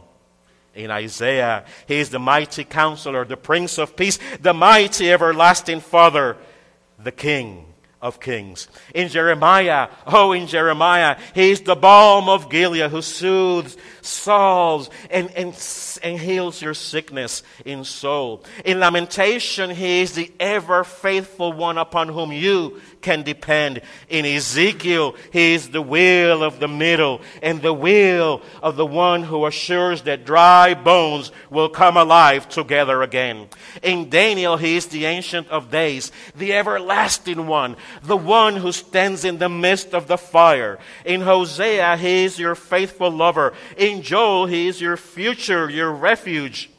In 0.74 0.90
Isaiah, 0.90 1.64
He 1.86 1.96
is 1.96 2.10
the 2.10 2.18
mighty 2.18 2.64
counselor, 2.64 3.24
the 3.24 3.36
Prince 3.36 3.78
of 3.78 3.96
Peace, 3.96 4.18
the 4.40 4.54
mighty 4.54 5.12
everlasting 5.12 5.80
Father, 5.80 6.36
the 6.98 7.12
King 7.12 7.71
of 8.02 8.18
kings. 8.20 8.68
In 8.94 9.08
Jeremiah, 9.08 9.88
oh, 10.06 10.32
in 10.32 10.48
Jeremiah, 10.48 11.16
he's 11.34 11.60
the 11.62 11.76
balm 11.76 12.28
of 12.28 12.50
Gilead 12.50 12.90
who 12.90 13.00
soothes, 13.00 13.76
solves, 14.02 14.90
and, 15.10 15.30
and, 15.32 15.98
and 16.02 16.18
heals 16.18 16.60
your 16.60 16.74
sickness 16.74 17.42
in 17.64 17.84
soul. 17.84 18.44
In 18.64 18.80
Lamentation, 18.80 19.70
he 19.70 20.02
is 20.02 20.12
the 20.12 20.30
ever 20.38 20.84
faithful 20.84 21.52
one 21.52 21.78
upon 21.78 22.08
whom 22.08 22.32
you 22.32 22.80
can 23.02 23.22
depend. 23.22 23.82
In 24.08 24.24
Ezekiel, 24.24 25.16
he 25.32 25.54
is 25.54 25.70
the 25.70 25.82
will 25.82 26.42
of 26.42 26.60
the 26.60 26.68
middle 26.68 27.20
and 27.42 27.60
the 27.60 27.72
will 27.74 28.40
of 28.62 28.76
the 28.76 28.86
one 28.86 29.24
who 29.24 29.44
assures 29.46 30.02
that 30.02 30.24
dry 30.24 30.74
bones 30.74 31.32
will 31.50 31.68
come 31.68 31.96
alive 31.96 32.48
together 32.48 33.02
again. 33.02 33.48
In 33.82 34.08
Daniel, 34.08 34.56
he 34.56 34.76
is 34.76 34.86
the 34.86 35.04
ancient 35.04 35.48
of 35.48 35.70
days, 35.70 36.12
the 36.36 36.54
everlasting 36.54 37.46
one, 37.46 37.76
the 38.02 38.16
one 38.16 38.56
who 38.56 38.72
stands 38.72 39.24
in 39.24 39.38
the 39.38 39.48
midst 39.48 39.94
of 39.94 40.06
the 40.06 40.18
fire. 40.18 40.78
In 41.04 41.20
Hosea, 41.20 41.96
he 41.96 42.24
is 42.24 42.38
your 42.38 42.54
faithful 42.54 43.10
lover. 43.10 43.52
In 43.76 43.91
Joel, 44.00 44.46
he 44.46 44.68
is 44.68 44.80
your 44.80 44.96
future, 44.96 45.68
your 45.68 45.92
refuge 45.92 46.70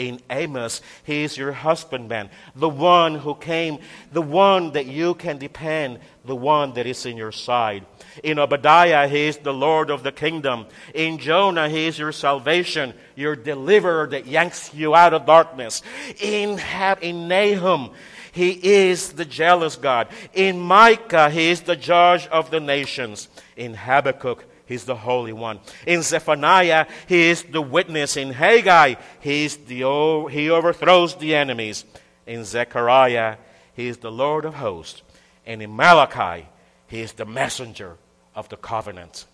in 0.00 0.20
Amos. 0.30 0.80
He 1.04 1.24
is 1.24 1.36
your 1.36 1.52
husbandman, 1.52 2.30
the 2.56 2.68
one 2.68 3.16
who 3.16 3.34
came, 3.34 3.78
the 4.12 4.22
one 4.22 4.72
that 4.72 4.86
you 4.86 5.14
can 5.14 5.38
depend, 5.38 5.98
the 6.24 6.36
one 6.36 6.72
that 6.74 6.86
is 6.86 7.04
in 7.04 7.16
your 7.16 7.32
side. 7.32 7.84
In 8.24 8.38
Obadiah, 8.38 9.08
he 9.08 9.26
is 9.26 9.36
the 9.38 9.52
Lord 9.52 9.90
of 9.90 10.02
the 10.02 10.12
kingdom. 10.12 10.66
In 10.94 11.18
Jonah, 11.18 11.68
he 11.68 11.86
is 11.86 11.98
your 11.98 12.12
salvation, 12.12 12.94
your 13.14 13.36
deliverer 13.36 14.06
that 14.08 14.26
yanks 14.26 14.72
you 14.72 14.94
out 14.94 15.12
of 15.12 15.26
darkness. 15.26 15.82
In, 16.20 16.58
in 17.02 17.28
Nahum, 17.28 17.90
he 18.32 18.50
is 18.50 19.12
the 19.12 19.24
jealous 19.24 19.76
God. 19.76 20.08
In 20.32 20.58
Micah, 20.58 21.30
he 21.30 21.50
is 21.50 21.62
the 21.62 21.76
judge 21.76 22.26
of 22.28 22.50
the 22.50 22.60
nations. 22.60 23.28
In 23.56 23.74
Habakkuk, 23.74 24.46
He's 24.70 24.84
the 24.84 24.94
Holy 24.94 25.32
One. 25.32 25.58
In 25.84 26.02
Zephaniah, 26.02 26.86
He 27.08 27.22
is 27.22 27.42
the 27.42 27.60
witness. 27.60 28.16
In 28.16 28.30
Haggai, 28.30 28.94
He, 29.18 29.44
is 29.44 29.56
the, 29.56 30.28
he 30.30 30.48
overthrows 30.48 31.16
the 31.16 31.34
enemies. 31.34 31.84
In 32.24 32.44
Zechariah, 32.44 33.38
He 33.74 33.88
is 33.88 33.96
the 33.96 34.12
Lord 34.12 34.44
of 34.44 34.54
hosts. 34.54 35.02
And 35.44 35.60
in 35.60 35.74
Malachi, 35.74 36.46
He 36.86 37.00
is 37.00 37.14
the 37.14 37.24
messenger 37.24 37.96
of 38.36 38.48
the 38.48 38.56
covenant. 38.56 39.26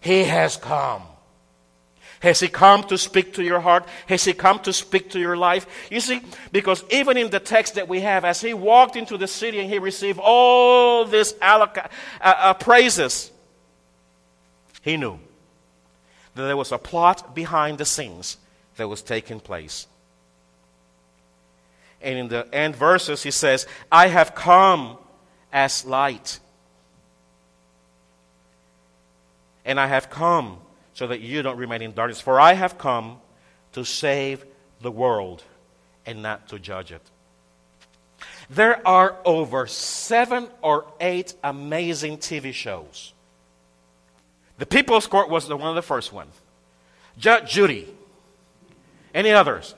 He 0.00 0.24
has 0.24 0.56
come. 0.56 1.02
Has 2.18 2.40
He 2.40 2.48
come 2.48 2.82
to 2.88 2.98
speak 2.98 3.34
to 3.34 3.44
your 3.44 3.60
heart? 3.60 3.86
Has 4.08 4.24
He 4.24 4.32
come 4.32 4.58
to 4.64 4.72
speak 4.72 5.10
to 5.10 5.20
your 5.20 5.36
life? 5.36 5.64
You 5.92 6.00
see, 6.00 6.22
because 6.50 6.82
even 6.90 7.16
in 7.16 7.30
the 7.30 7.38
text 7.38 7.76
that 7.76 7.86
we 7.86 8.00
have, 8.00 8.24
as 8.24 8.40
He 8.40 8.52
walked 8.52 8.96
into 8.96 9.16
the 9.16 9.28
city 9.28 9.60
and 9.60 9.70
He 9.70 9.78
received 9.78 10.18
all 10.20 11.04
these 11.04 11.34
uh, 11.40 11.68
uh, 12.20 12.54
praises, 12.54 13.30
he 14.88 14.96
knew 14.96 15.18
that 16.34 16.44
there 16.44 16.56
was 16.56 16.72
a 16.72 16.78
plot 16.78 17.34
behind 17.34 17.76
the 17.76 17.84
scenes 17.84 18.38
that 18.76 18.88
was 18.88 19.02
taking 19.02 19.38
place. 19.38 19.86
And 22.00 22.18
in 22.18 22.28
the 22.28 22.48
end 22.54 22.74
verses, 22.74 23.22
he 23.22 23.30
says, 23.30 23.66
I 23.92 24.08
have 24.08 24.34
come 24.34 24.96
as 25.52 25.84
light. 25.84 26.38
And 29.66 29.78
I 29.78 29.88
have 29.88 30.08
come 30.08 30.58
so 30.94 31.08
that 31.08 31.20
you 31.20 31.42
don't 31.42 31.58
remain 31.58 31.82
in 31.82 31.92
darkness. 31.92 32.20
For 32.20 32.40
I 32.40 32.54
have 32.54 32.78
come 32.78 33.18
to 33.72 33.84
save 33.84 34.46
the 34.80 34.90
world 34.90 35.42
and 36.06 36.22
not 36.22 36.48
to 36.48 36.58
judge 36.58 36.92
it. 36.92 37.02
There 38.48 38.86
are 38.88 39.16
over 39.26 39.66
seven 39.66 40.48
or 40.62 40.86
eight 40.98 41.34
amazing 41.44 42.18
TV 42.18 42.54
shows 42.54 43.12
the 44.58 44.66
People's 44.66 45.06
Court 45.06 45.28
was 45.28 45.48
the, 45.48 45.56
one 45.56 45.68
of 45.68 45.74
the 45.76 45.82
first 45.82 46.12
one. 46.12 46.28
Judge 47.16 47.50
Judy. 47.50 47.88
Any 49.14 49.30
others? 49.30 49.74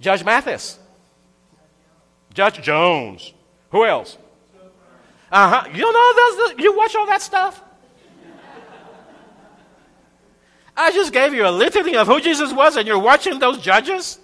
Judge 0.00 0.24
Mathis. 0.24 0.78
Judge 2.34 2.60
Jones. 2.62 3.32
Who 3.70 3.84
else? 3.84 4.18
Uh 5.30 5.48
huh. 5.48 5.68
You 5.72 5.92
know 5.92 6.12
those? 6.14 6.58
You 6.58 6.76
watch 6.76 6.94
all 6.94 7.06
that 7.06 7.22
stuff? 7.22 7.62
I 10.76 10.92
just 10.92 11.12
gave 11.12 11.32
you 11.32 11.46
a 11.46 11.50
litany 11.50 11.96
of 11.96 12.06
who 12.06 12.20
Jesus 12.20 12.52
was, 12.52 12.76
and 12.76 12.86
you're 12.86 12.98
watching 12.98 13.38
those 13.38 13.58
judges? 13.58 14.18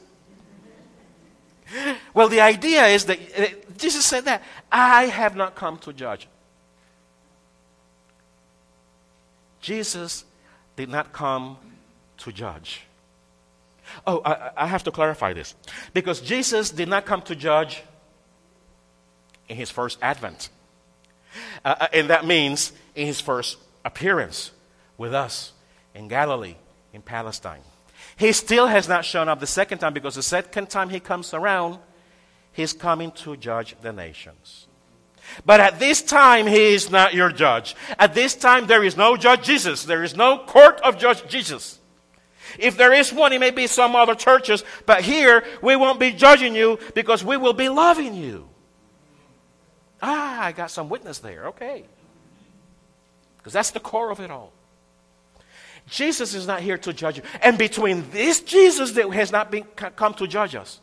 Well, 2.12 2.28
the 2.28 2.42
idea 2.42 2.86
is 2.88 3.06
that 3.06 3.18
uh, 3.38 3.46
Jesus 3.78 4.04
said 4.04 4.26
that 4.26 4.42
I 4.70 5.04
have 5.04 5.34
not 5.34 5.54
come 5.54 5.78
to 5.78 5.92
judge, 5.94 6.28
Jesus 9.62 10.24
did 10.76 10.90
not 10.90 11.12
come 11.12 11.56
to 12.18 12.32
judge. 12.32 12.82
Oh, 14.06 14.20
I, 14.24 14.50
I, 14.56 14.66
have 14.66 14.84
to 14.84 14.90
clarify 14.90 15.32
this. 15.32 15.54
Because 15.92 16.20
Jesus 16.20 16.70
did 16.70 16.88
not 16.88 17.04
come 17.06 17.22
to 17.22 17.34
judge 17.34 17.82
in 19.48 19.56
his 19.56 19.70
first 19.70 19.98
advent. 20.02 20.50
Uh, 21.64 21.74
uh, 21.80 21.88
and 21.92 22.10
that 22.10 22.24
means 22.24 22.72
in 22.94 23.06
his 23.06 23.20
first 23.20 23.58
appearance 23.84 24.50
with 24.98 25.14
us 25.14 25.52
in 25.94 26.08
Galilee, 26.08 26.56
in 26.92 27.02
Palestine. 27.02 27.62
He 28.16 28.32
still 28.32 28.66
has 28.66 28.88
not 28.88 29.04
shown 29.04 29.28
up 29.28 29.40
the 29.40 29.46
second 29.46 29.78
time 29.78 29.94
because 29.94 30.14
the 30.14 30.22
second 30.22 30.70
time 30.70 30.90
he 30.90 31.00
comes 31.00 31.34
around, 31.34 31.78
he's 32.52 32.72
coming 32.72 33.10
to 33.12 33.36
judge 33.36 33.74
the 33.82 33.92
nations. 33.92 34.66
But 35.44 35.60
at 35.60 35.78
this 35.78 36.02
time, 36.02 36.46
he 36.46 36.74
is 36.74 36.90
not 36.90 37.14
your 37.14 37.30
judge. 37.30 37.74
At 37.98 38.14
this 38.14 38.34
time, 38.34 38.66
there 38.66 38.84
is 38.84 38.96
no 38.96 39.16
judge 39.16 39.44
Jesus. 39.44 39.84
There 39.84 40.04
is 40.04 40.16
no 40.16 40.38
court 40.38 40.80
of 40.82 40.98
judge 40.98 41.26
Jesus. 41.28 41.78
If 42.58 42.76
there 42.76 42.92
is 42.92 43.12
one, 43.12 43.32
it 43.32 43.40
may 43.40 43.50
be 43.50 43.66
some 43.66 43.96
other 43.96 44.14
churches, 44.14 44.62
but 44.84 45.02
here 45.02 45.44
we 45.62 45.74
won't 45.76 45.98
be 45.98 46.12
judging 46.12 46.54
you 46.54 46.78
because 46.94 47.24
we 47.24 47.36
will 47.36 47.54
be 47.54 47.68
loving 47.68 48.14
you. 48.14 48.48
Ah, 50.02 50.44
I 50.44 50.52
got 50.52 50.70
some 50.70 50.88
witness 50.88 51.20
there. 51.20 51.46
Okay. 51.48 51.84
Because 53.38 53.52
that's 53.52 53.70
the 53.70 53.80
core 53.80 54.10
of 54.10 54.20
it 54.20 54.30
all. 54.30 54.52
Jesus 55.88 56.34
is 56.34 56.46
not 56.46 56.60
here 56.60 56.78
to 56.78 56.92
judge 56.92 57.16
you. 57.16 57.22
And 57.40 57.56
between 57.56 58.08
this 58.10 58.40
Jesus 58.40 58.92
that 58.92 59.10
has 59.10 59.32
not 59.32 59.50
been, 59.50 59.64
come 59.64 60.14
to 60.14 60.26
judge 60.26 60.54
us 60.54 60.80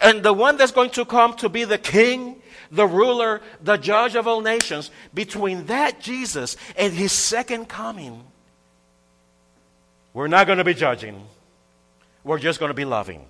and 0.00 0.22
the 0.22 0.32
one 0.32 0.56
that's 0.56 0.72
going 0.72 0.90
to 0.90 1.04
come 1.04 1.34
to 1.36 1.48
be 1.48 1.64
the 1.64 1.78
king, 1.78 2.40
the 2.70 2.86
ruler, 2.86 3.40
the 3.62 3.76
judge 3.76 4.16
of 4.16 4.26
all 4.26 4.40
nations, 4.40 4.90
between 5.12 5.66
that 5.66 6.00
Jesus 6.00 6.56
and 6.76 6.92
his 6.92 7.12
second 7.12 7.68
coming, 7.68 8.24
we're 10.12 10.28
not 10.28 10.46
going 10.46 10.58
to 10.58 10.64
be 10.64 10.74
judging. 10.74 11.26
We're 12.22 12.38
just 12.38 12.60
going 12.60 12.70
to 12.70 12.74
be 12.74 12.84
loving. 12.84 13.26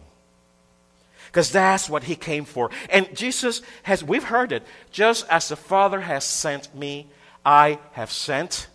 Because 1.26 1.50
that's 1.50 1.90
what 1.90 2.04
he 2.04 2.14
came 2.14 2.44
for. 2.44 2.70
And 2.90 3.14
Jesus 3.16 3.62
has, 3.82 4.04
we've 4.04 4.22
heard 4.22 4.52
it, 4.52 4.62
just 4.92 5.26
as 5.28 5.48
the 5.48 5.56
Father 5.56 6.00
has 6.00 6.24
sent 6.24 6.72
me, 6.74 7.08
I 7.44 7.78
have 7.92 8.12
sent 8.12 8.68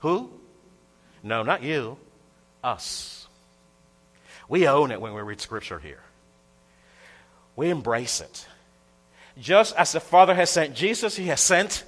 who? 0.00 0.30
No, 1.22 1.42
not 1.42 1.62
you, 1.62 1.98
us. 2.62 3.26
We 4.48 4.68
own 4.68 4.90
it 4.90 5.00
when 5.00 5.14
we 5.14 5.20
read 5.20 5.40
Scripture 5.40 5.78
here. 5.78 6.00
We 7.60 7.68
embrace 7.68 8.22
it. 8.22 8.46
Just 9.38 9.76
as 9.76 9.92
the 9.92 10.00
Father 10.00 10.34
has 10.34 10.48
sent 10.48 10.74
Jesus, 10.74 11.14
He 11.14 11.26
has 11.26 11.42
sent 11.42 11.84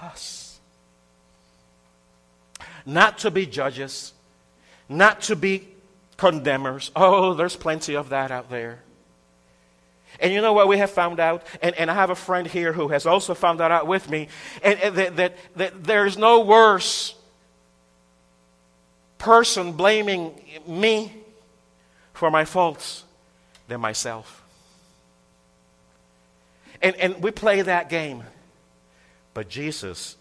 us. 0.00 0.58
Not 2.84 3.18
to 3.18 3.30
be 3.30 3.46
judges, 3.46 4.12
not 4.88 5.20
to 5.22 5.36
be 5.36 5.68
condemners. 6.16 6.90
Oh, 6.96 7.34
there's 7.34 7.54
plenty 7.54 7.94
of 7.94 8.08
that 8.08 8.32
out 8.32 8.50
there. 8.50 8.80
And 10.18 10.32
you 10.32 10.40
know 10.40 10.52
what 10.52 10.66
we 10.66 10.78
have 10.78 10.90
found 10.90 11.20
out? 11.20 11.46
And, 11.62 11.76
and 11.76 11.92
I 11.92 11.94
have 11.94 12.10
a 12.10 12.16
friend 12.16 12.48
here 12.48 12.72
who 12.72 12.88
has 12.88 13.06
also 13.06 13.34
found 13.34 13.60
that 13.60 13.70
out 13.70 13.86
with 13.86 14.10
me. 14.10 14.26
And, 14.64 14.80
and 14.80 14.96
that, 14.96 15.14
that, 15.14 15.36
that 15.54 15.84
there's 15.84 16.18
no 16.18 16.40
worse 16.40 17.14
person 19.18 19.74
blaming 19.74 20.34
me 20.66 21.12
for 22.14 22.32
my 22.32 22.44
faults 22.44 23.04
than 23.68 23.80
myself. 23.80 24.43
And, 26.84 26.94
and 26.96 27.22
we 27.22 27.30
play 27.30 27.62
that 27.62 27.88
game. 27.88 28.22
But 29.32 29.48
Jesus 29.48 30.16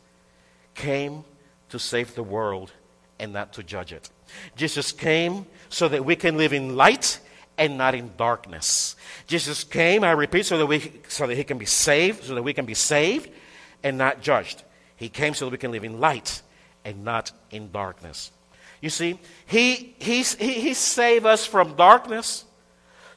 came 0.73 1.25
to 1.69 1.77
save 1.77 2.15
the 2.15 2.23
world 2.23 2.71
and 3.19 3.33
not 3.33 3.53
to 3.53 3.63
judge 3.63 3.91
it. 3.91 4.09
Jesus 4.55 4.93
came 4.93 5.45
so 5.67 5.89
that 5.89 6.05
we 6.05 6.15
can 6.15 6.37
live 6.37 6.53
in 6.53 6.77
light 6.77 7.19
and 7.57 7.77
not 7.77 7.95
in 7.95 8.11
darkness. 8.17 8.95
Jesus 9.27 9.65
came, 9.65 10.05
I 10.05 10.11
repeat, 10.11 10.45
so 10.45 10.57
that, 10.57 10.65
we, 10.65 10.93
so 11.09 11.27
that 11.27 11.35
he 11.35 11.43
can 11.43 11.57
be 11.57 11.65
saved, 11.65 12.23
so 12.23 12.33
that 12.33 12.43
we 12.43 12.53
can 12.53 12.65
be 12.65 12.73
saved 12.73 13.29
and 13.83 13.97
not 13.97 14.21
judged. 14.21 14.63
He 14.95 15.09
came 15.09 15.33
so 15.33 15.45
that 15.45 15.51
we 15.51 15.57
can 15.57 15.71
live 15.71 15.83
in 15.83 15.99
light 15.99 16.41
and 16.85 17.03
not 17.03 17.33
in 17.51 17.71
darkness. 17.71 18.31
You 18.79 18.89
see, 18.89 19.19
he, 19.45 19.95
he, 19.99 20.23
he, 20.23 20.53
he 20.53 20.73
saved 20.73 21.25
us 21.25 21.45
from 21.45 21.75
darkness 21.75 22.45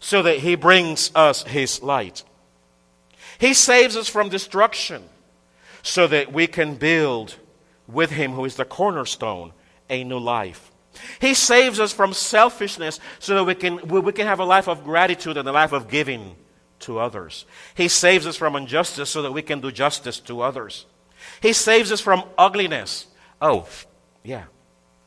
so 0.01 0.23
that 0.25 0.39
he 0.39 0.57
brings 0.57 1.13
us 1.15 1.45
his 1.45 1.81
light. 1.81 2.25
He 3.39 3.55
saves 3.55 3.97
us 3.97 4.09
from 4.09 4.29
destruction 4.29 5.05
so 5.83 6.07
that 6.07 6.33
we 6.33 6.47
can 6.47 6.75
build 6.75 7.37
with 7.87 8.11
him 8.11 8.33
who 8.33 8.45
is 8.45 8.57
the 8.57 8.65
cornerstone 8.65 9.53
a 9.89 10.03
new 10.05 10.19
life. 10.19 10.73
He 11.21 11.35
saves 11.35 11.79
us 11.79 11.93
from 11.93 12.13
selfishness 12.13 13.01
so 13.19 13.35
that 13.35 13.45
we 13.45 13.55
can, 13.55 13.87
we 13.87 14.13
can 14.13 14.27
have 14.27 14.41
a 14.41 14.45
life 14.45 14.69
of 14.69 14.85
gratitude 14.85 15.37
and 15.37 15.49
a 15.49 15.53
life 15.53 15.73
of 15.73 15.89
giving 15.89 16.37
to 16.81 16.99
others. 16.99 17.45
He 17.75 17.89
saves 17.89 18.27
us 18.27 18.37
from 18.37 18.57
injustice 18.57 19.11
so 19.11 19.23
that 19.23 19.33
we 19.33 19.43
can 19.43 19.61
do 19.61 19.71
justice 19.71 20.21
to 20.21 20.41
others. 20.41 20.87
He 21.41 21.53
saves 21.53 21.93
us 21.93 22.01
from 22.01 22.25
ugliness. 22.37 23.07
Oh, 23.41 23.67
yeah, 24.23 24.45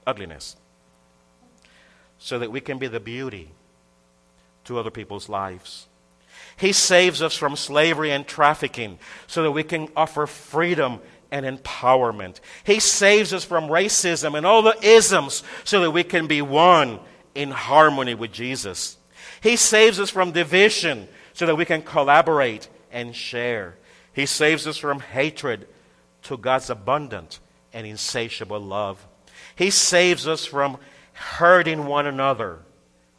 ugliness. 0.06 0.56
So 2.18 2.40
that 2.40 2.52
we 2.52 2.62
can 2.62 2.78
be 2.78 2.88
the 2.88 3.00
beauty 3.00 3.52
to 4.66 4.78
other 4.78 4.92
people's 4.92 5.30
lives. 5.30 5.88
He 6.58 6.74
saves 6.74 7.22
us 7.22 7.36
from 7.36 7.56
slavery 7.56 8.12
and 8.12 8.28
trafficking 8.28 9.00
so 9.28 9.44
that 9.44 9.52
we 9.52 9.64
can 9.64 9.88
offer 9.96 10.28
freedom 10.28 11.00
and 11.32 11.46
empowerment. 11.46 12.40
He 12.64 12.80
saves 12.80 13.34
us 13.34 13.46
from 13.46 13.70
racism 13.70 14.38
and 14.38 14.46
all 14.46 14.62
the 14.62 14.78
isms 14.86 15.44
so 15.64 15.82
that 15.82 15.92
we 15.92 16.04
can 16.04 16.28
be 16.28 16.42
one 16.42 17.00
in 17.34 17.52
harmony 17.52 18.14
with 18.14 18.34
Jesus. 18.34 18.98
He 19.42 19.56
saves 19.56 20.00
us 20.00 20.10
from 20.10 20.32
division 20.32 21.08
so 21.34 21.46
that 21.46 21.56
we 21.56 21.66
can 21.66 21.82
collaborate 21.82 22.68
and 22.92 23.16
share. 23.16 23.78
He 24.12 24.26
saves 24.26 24.68
us 24.68 24.78
from 24.78 25.00
hatred 25.00 25.68
to 26.24 26.36
God's 26.36 26.70
abundant 26.70 27.40
and 27.72 27.88
insatiable 27.88 28.60
love. 28.60 29.08
He 29.56 29.70
saves 29.70 30.28
us 30.28 30.46
from 30.46 30.78
hurting 31.14 31.86
one 31.86 32.06
another 32.06 32.60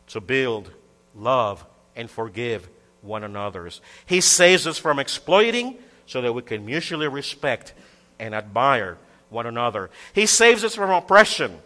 to 0.09 0.20
build, 0.20 0.70
love, 1.14 1.64
and 1.96 2.11
forgive 2.11 2.68
one 3.02 3.24
another's. 3.24 3.80
He 4.06 4.20
saves 4.20 4.66
us 4.66 4.78
from 4.78 4.98
exploiting 4.98 5.78
so 6.06 6.20
that 6.20 6.32
we 6.32 6.42
can 6.42 6.64
mutually 6.66 7.08
respect 7.08 7.72
and 8.18 8.34
admire 8.34 8.98
one 9.28 9.46
another. 9.46 9.90
He 10.12 10.26
saves 10.26 10.64
us 10.64 10.74
from 10.74 10.90
oppression 10.90 11.58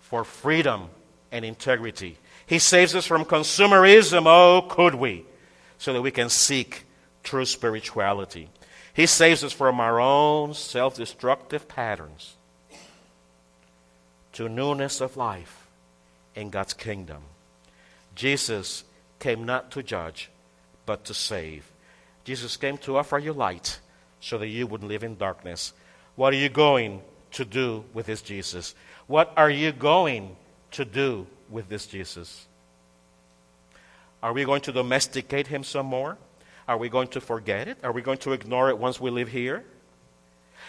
for 0.00 0.24
freedom 0.24 0.88
and 1.32 1.44
integrity. 1.44 2.18
He 2.46 2.58
saves 2.58 2.94
us 2.94 3.06
from 3.06 3.24
consumerism, 3.24 4.24
oh, 4.26 4.66
could 4.68 4.94
we, 4.94 5.24
so 5.78 5.92
that 5.92 6.02
we 6.02 6.10
can 6.10 6.28
seek 6.28 6.86
true 7.22 7.44
spirituality. 7.44 8.48
He 8.94 9.06
saves 9.06 9.44
us 9.44 9.52
from 9.52 9.80
our 9.80 10.00
own 10.00 10.54
self 10.54 10.96
destructive 10.96 11.68
patterns 11.68 12.36
to 14.32 14.48
newness 14.48 15.00
of 15.00 15.16
life 15.16 15.66
in 16.34 16.50
God's 16.50 16.72
kingdom. 16.72 17.22
Jesus 18.14 18.84
came 19.18 19.44
not 19.44 19.70
to 19.72 19.82
judge, 19.82 20.30
but 20.88 21.04
to 21.04 21.12
save. 21.12 21.70
Jesus 22.24 22.56
came 22.56 22.78
to 22.78 22.96
offer 22.96 23.18
you 23.18 23.34
light 23.34 23.78
so 24.20 24.38
that 24.38 24.46
you 24.46 24.66
wouldn't 24.66 24.88
live 24.88 25.04
in 25.04 25.16
darkness. 25.18 25.74
What 26.16 26.32
are 26.32 26.38
you 26.38 26.48
going 26.48 27.02
to 27.32 27.44
do 27.44 27.84
with 27.92 28.06
this 28.06 28.22
Jesus? 28.22 28.74
What 29.06 29.30
are 29.36 29.50
you 29.50 29.70
going 29.70 30.34
to 30.70 30.86
do 30.86 31.26
with 31.50 31.68
this 31.68 31.86
Jesus? 31.86 32.46
Are 34.22 34.32
we 34.32 34.46
going 34.46 34.62
to 34.62 34.72
domesticate 34.72 35.46
him 35.48 35.62
some 35.62 35.84
more? 35.84 36.16
Are 36.66 36.78
we 36.78 36.88
going 36.88 37.08
to 37.08 37.20
forget 37.20 37.68
it? 37.68 37.76
Are 37.82 37.92
we 37.92 38.00
going 38.00 38.18
to 38.20 38.32
ignore 38.32 38.70
it 38.70 38.78
once 38.78 38.98
we 38.98 39.10
live 39.10 39.28
here? 39.28 39.64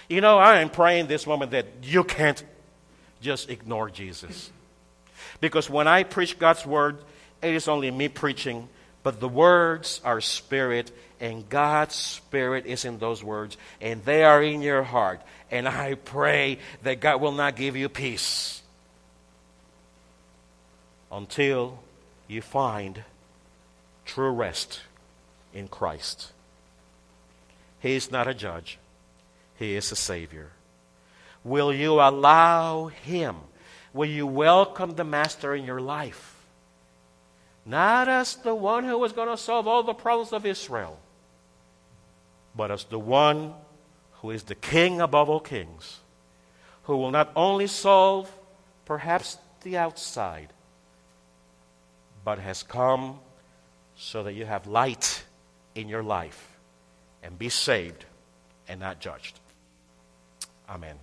You 0.10 0.20
know, 0.20 0.38
I 0.38 0.60
am 0.60 0.70
praying 0.70 1.08
this 1.08 1.26
moment 1.26 1.52
that 1.52 1.66
you 1.84 2.04
can't 2.04 2.44
just 3.22 3.50
ignore 3.50 3.90
Jesus. 3.90 4.52
Because 5.40 5.70
when 5.70 5.88
I 5.88 6.04
preach 6.04 6.38
God's 6.38 6.66
word, 6.66 6.98
it 7.42 7.54
is 7.54 7.70
only 7.70 7.90
me 7.90 8.10
preaching 8.10 8.68
but 9.04 9.20
the 9.20 9.30
words 9.30 10.02
are 10.04 10.22
spirit, 10.22 10.92
and 11.20 11.48
God's 11.50 11.96
spirit 11.96 12.66
is 12.66 12.86
in 12.86 13.00
those 13.00 13.24
words, 13.24 13.58
and 13.82 14.04
they 14.04 14.24
are 14.24 14.44
in 14.44 14.62
your 14.62 14.84
heart. 14.84 15.22
And 15.52 15.68
I 15.68 15.96
pray 15.96 16.60
that 16.84 17.00
God 17.00 17.22
will 17.22 17.32
not 17.32 17.56
give 17.56 17.76
you 17.76 17.90
peace 17.90 18.62
until 21.12 21.80
you 22.28 22.42
find 22.42 23.04
true 24.06 24.32
rest 24.32 24.82
in 25.54 25.68
Christ. 25.68 26.32
He 27.80 27.96
is 27.96 28.12
not 28.12 28.28
a 28.28 28.34
judge, 28.34 28.78
He 29.58 29.76
is 29.76 29.92
a 29.92 29.96
Savior. 29.96 30.52
Will 31.44 31.74
you 31.74 31.94
allow 32.02 32.88
Him? 32.88 33.38
Will 33.94 34.10
you 34.10 34.28
welcome 34.28 34.96
the 34.96 35.04
Master 35.04 35.56
in 35.56 35.64
your 35.64 35.80
life? 35.80 36.39
not 37.70 38.08
as 38.08 38.36
the 38.38 38.56
one 38.56 38.84
who 38.84 38.98
was 38.98 39.14
going 39.14 39.30
to 39.30 39.38
solve 39.38 39.68
all 39.68 39.84
the 39.84 39.94
problems 39.94 40.34
of 40.34 40.44
Israel, 40.44 41.00
but 42.56 42.72
as 42.72 42.84
the 42.86 42.98
one 42.98 43.54
who 44.14 44.32
is 44.32 44.44
the 44.44 44.56
king 44.56 45.00
above 45.00 45.30
all 45.30 45.40
kings, 45.40 46.00
who 46.84 46.98
will 46.98 47.12
not 47.12 47.32
only 47.36 47.68
solve 47.68 48.30
perhaps 48.86 49.38
the 49.62 49.78
outside, 49.78 50.50
but 52.26 52.40
has 52.40 52.64
come 52.64 53.20
so 53.96 54.24
that 54.24 54.34
you 54.34 54.46
have 54.46 54.66
light 54.66 55.24
in 55.76 55.88
your 55.88 56.02
life 56.02 56.58
and 57.22 57.38
be 57.38 57.50
saved 57.50 58.04
and 58.68 58.80
not 58.80 59.00
judged. 59.00 59.40
Amen. 60.68 60.96